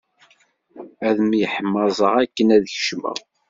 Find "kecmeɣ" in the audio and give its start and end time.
2.73-3.17